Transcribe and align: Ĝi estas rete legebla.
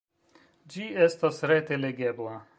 Ĝi 0.75 0.87
estas 1.09 1.45
rete 1.53 1.83
legebla. 1.85 2.39